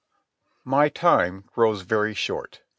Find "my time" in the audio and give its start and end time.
0.65-1.43